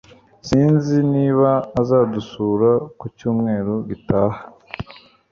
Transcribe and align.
Sinzi 0.47 0.95
niba 1.13 1.49
azadusura 1.81 2.71
ku 2.99 3.05
cyumweru 3.17 3.73
gitaha 3.89 4.39